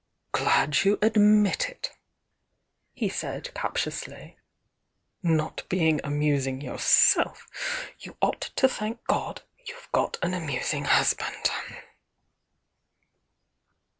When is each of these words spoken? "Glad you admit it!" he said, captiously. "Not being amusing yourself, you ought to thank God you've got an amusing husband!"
"Glad 0.31 0.83
you 0.83 0.97
admit 0.99 1.69
it!" 1.69 1.91
he 2.91 3.07
said, 3.07 3.53
captiously. 3.53 4.35
"Not 5.21 5.61
being 5.69 6.01
amusing 6.03 6.59
yourself, 6.59 7.47
you 7.99 8.17
ought 8.19 8.41
to 8.55 8.67
thank 8.67 9.03
God 9.03 9.43
you've 9.63 9.89
got 9.91 10.17
an 10.23 10.33
amusing 10.33 10.85
husband!" 10.85 11.51